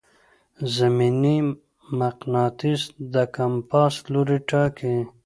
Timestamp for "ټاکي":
4.49-4.95